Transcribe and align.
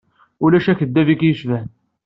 Ulac 0.43 0.65
akeddab 0.71 1.07
i 1.13 1.15
k-yecban. 1.19 1.67